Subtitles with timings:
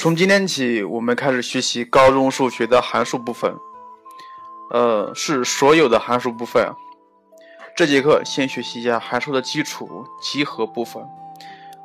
[0.00, 3.54] 从今天起，我们开始学习高中数学的函数部分，
[4.70, 6.72] 呃，是所有的函数部分。
[7.76, 11.06] 这节课先学习一下函数的基础——集合部分。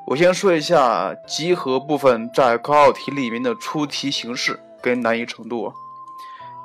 [0.07, 5.73] 我先说一下集合部分在高考题里面的出题形式跟难易程度。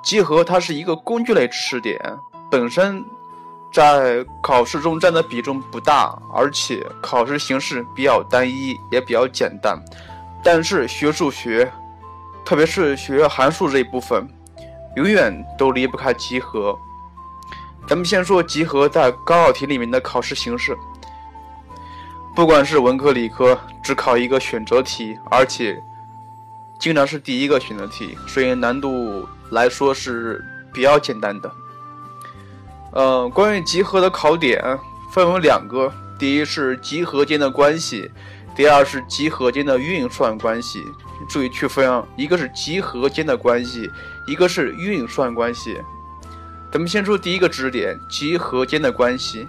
[0.04, 1.98] 集合它是一个工具类知识点，
[2.48, 3.04] 本身
[3.72, 9.76] 在考试中占的比重不大，而且考试形式比较单一，也比较简单。
[10.42, 11.70] 但是学数学，
[12.44, 14.26] 特别是学函数这一部分，
[14.96, 16.76] 永远都离不开集合。
[17.86, 20.76] 咱们先说集合在高考题里面的考试形式，
[22.34, 25.76] 不管是文科理科，只考一个选择题，而且
[26.78, 31.52] 经常是第一个选择题，所以难度来说是比较简单的。
[32.92, 34.78] 呃，关于集合的考点
[35.12, 38.10] 分为两个，第一是集合间的关系。
[38.54, 40.84] 第二是集合间的运算关系，
[41.28, 43.90] 注意区分啊，一个是集合间的关系，
[44.26, 45.80] 一个是运算关系。
[46.70, 49.46] 咱们先说第一个知识点，集合间的关系。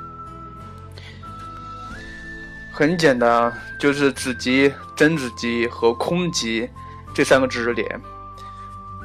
[2.71, 6.69] 很简单啊，就是子集、真子集和空集
[7.13, 7.99] 这三个知识点。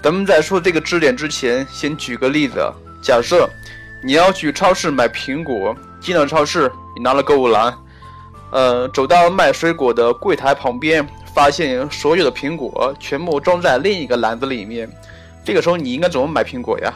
[0.03, 2.59] 咱们在说这个知识点之前，先举个例子，
[3.03, 3.49] 假设
[4.05, 7.77] 你要去超市买苹果，进了超市，你拿了购物篮。
[8.57, 14.91] 呃，走到卖水果的柜台旁边，发现所有的苹果全部装在另一个篮子里面。
[15.45, 16.91] 这个时候你应该怎么买苹果呀？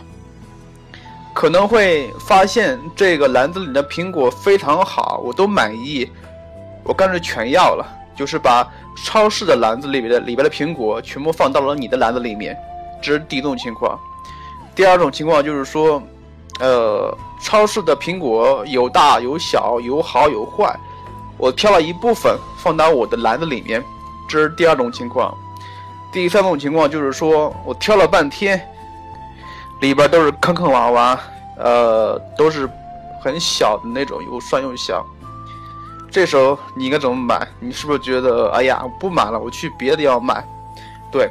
[1.35, 6.11] 可能会发现这个篮子里的苹果非常好，我都满意，
[6.83, 7.87] 我干脆全要了。
[8.17, 8.67] 就是把
[9.05, 12.57] 超市的篮子里边的里边的苹果全部放到了你的篮子里面，
[13.03, 14.01] 这是第一种情况。
[14.75, 16.03] 第二种情况就是说，
[16.59, 20.75] 呃，超市的苹果有大有小，有好有坏。
[21.41, 23.83] 我挑了一部分放到我的篮子里面，
[24.29, 25.35] 这是第二种情况。
[26.13, 28.61] 第三种情况就是说我挑了半天，
[29.81, 31.19] 里边都是坑坑洼洼，
[31.57, 32.69] 呃，都是
[33.23, 35.05] 很小的那种，又酸又小。
[36.11, 37.49] 这时候你应该怎么买？
[37.59, 40.45] 你是不是觉得，哎呀，不买了，我去别的地方买？
[41.11, 41.31] 对，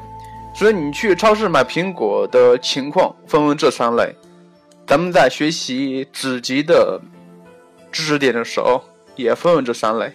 [0.56, 4.16] 所以你去超市买苹果的情况分为这三类。
[4.88, 7.00] 咱们在学习子集的
[7.92, 8.82] 知识点的时候。
[9.20, 10.12] 也分为这三类。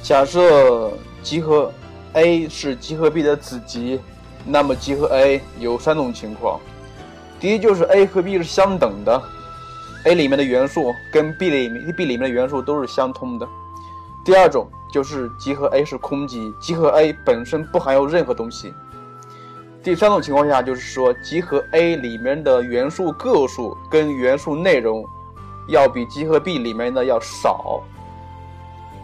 [0.00, 1.72] 假设集合
[2.12, 4.00] A 是集合 B 的子集，
[4.46, 6.60] 那么集合 A 有三种情况：
[7.40, 9.20] 第一就是 A 和 B 是相等的
[10.04, 13.46] ，A 里面的元素跟 B 里面 B 里面的元素都是相通的；
[14.24, 18.72] 第二种就是集合 A 是空集，集合 A 本身不含有任何东西；
[19.82, 25.04] 第三种情况下就是说集合 A 里面的元素个数跟元素内容。
[25.68, 27.82] 要比集合 B 里面的要少，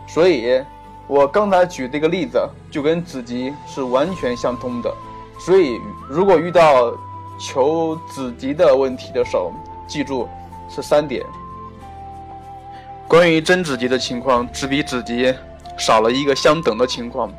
[0.06, 0.62] 所以
[1.06, 2.38] 我刚才举这个例子
[2.70, 4.92] 就跟子集是完全相通的。
[5.38, 6.92] 所以如果遇到
[7.38, 9.52] 求子集的问题的时候，
[9.86, 10.26] 记住
[10.70, 11.22] 是三点。
[13.06, 15.34] 关于真子集的情况，只比子集
[15.76, 17.30] 少了一个相等的情况。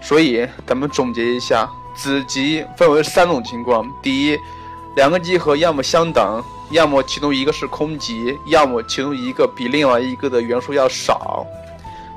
[0.00, 4.38] 所以咱们总结一下，子集分为三种情况：第一，
[4.96, 6.42] 两个集合要么相等。
[6.70, 11.46] 要么其中一个是空集，要么其中一个比另外一个的元素要少。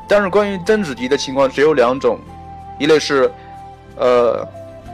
[0.08, 2.20] 但是关于真子集的情况只有两种，
[2.80, 3.32] 一类是，
[3.96, 4.48] 呃，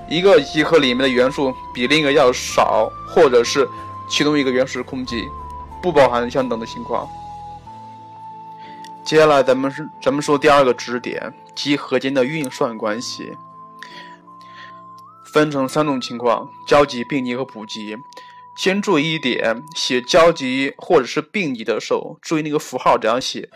[0.10, 3.66] 一个集合里面的元素比另一个要少，或者是
[4.10, 5.26] 其中一个元素是空集，
[5.82, 7.08] 不包含相等的情况。
[9.06, 13.38] 接下来咱们是咱们说第二个知识点，集合间的运算关系，
[15.24, 17.96] 分成三种情况：交集、并集和补集。
[18.56, 23.50] 先注意一点，写交集或者是并集的时候，注意那个符号怎样写，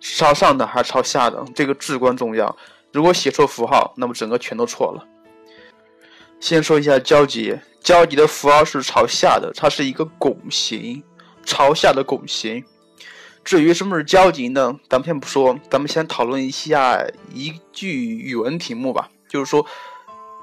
[0.00, 2.54] 朝上的还是朝下的，这个至关重要。
[2.92, 5.08] 如果写错符号，那么整个全都错了。
[6.38, 11.02] 先说一下交集，交集的符号是朝下的，它是一个拱形，
[11.44, 12.62] 朝下的拱形。
[13.42, 14.78] 至于什么是交集呢？
[14.88, 17.02] 咱们先不说，咱们先讨论一下
[17.32, 19.64] 一句语文题目吧，就是说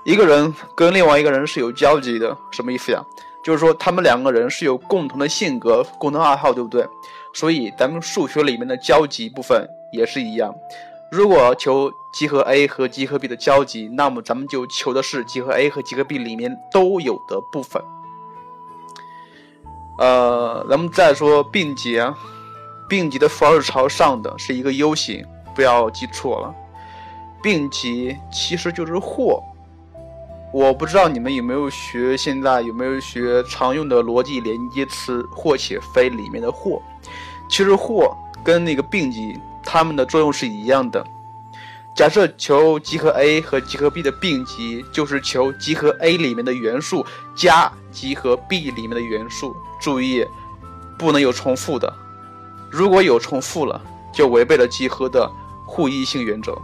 [0.04, 3.06] 一个人跟另外一个人是有交集的，什么意思呀？
[3.50, 6.88] 就是说，他们两个人是有共同的性格、共同爱好，对不对？
[7.34, 10.54] 所以，咱们数学里面的交集部分也是一样。
[11.12, 17.82] 如果求集合 A 和集合 B 的交集，那么咱们就求的是集合 A 和集合 B 里面都有的部分。
[19.98, 22.00] 呃，咱们再说并集，
[22.88, 25.26] 并集的符号是朝上的，是一个 U 型，
[25.56, 26.54] 不要记错了。
[27.42, 29.42] 并集其实就是或。
[30.52, 36.82] 我不知道你们有没有学，现在有没有学常用的逻辑连接词“或且非”里面的“或”？
[37.48, 41.06] 其实“或”跟那个并集，它们的作用是一样的。
[41.94, 47.06] 假设求集合 A 和集合 B 的并集，就是求集合 A 里面的元素
[47.36, 49.56] 加集合 B 里面的元素。
[49.80, 50.26] 注意，
[50.98, 51.94] 不能有重复的。
[52.72, 53.80] 如果有重复了，
[54.12, 55.30] 就违背了集合的
[55.66, 56.58] 互异性原则。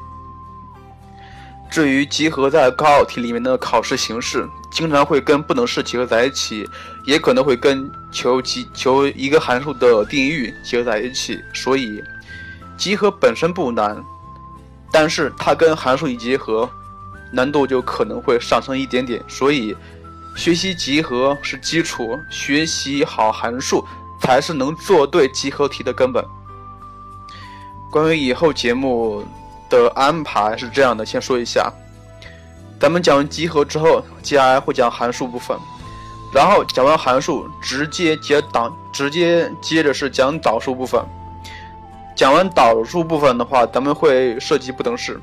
[1.70, 6.68] 至于集合在高考题里面的考试形式，经常会跟不等式集合在一起，
[7.06, 11.40] 也可能会跟求集求一个函数的定义域结合在一起。
[11.54, 12.02] 所以，
[12.78, 14.02] 集合本身不难。
[14.92, 16.70] 但是它跟函数一结合，
[17.34, 19.22] 难度就可能会上升一点点。
[19.28, 19.76] 所以，
[20.36, 23.86] 学习集合是基础，学习好函数
[24.22, 26.24] 才是能做对集合题的根本。
[27.92, 29.26] 关于以后节目
[29.70, 31.72] 的安排是这样的，先说一下，
[32.80, 35.58] 咱们讲完集合之后，接下来会讲函数部分，
[36.34, 41.02] 然后讲完函数，直接接导，直接接着是讲导数部分。
[42.16, 45.20] 讲完导数部分的话，咱们会涉及不等式，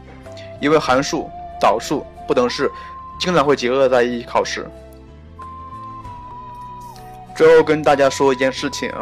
[0.60, 2.70] 因为函数、导数、不等式
[3.18, 4.70] 经常会结合在一起考试。
[7.34, 8.92] 最后跟大家说一件事情，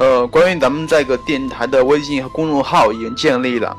[0.00, 3.76] 呃，关于咱们这个电台的微信和公众号已经建立了，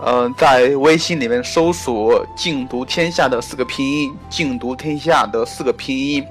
[0.00, 6.24] 呃，在微信里面搜索“静读天下”的四个拼音，“静读天下”的四个拼音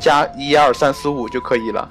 [0.00, 1.88] 加一二三四五就可以了。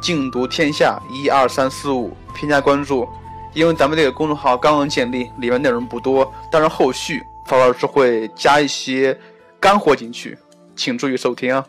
[0.00, 3.08] 静读天下一二三四五，添加关注。
[3.54, 9.18] 因为咱们这个公众号刚刚建立，里面内容不多，但是后续曹老师会加一些
[9.58, 10.38] 干货进去，
[10.76, 11.66] 请注意收听啊。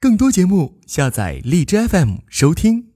[0.00, 2.91] 更多节目，下载荔枝 FM 收听。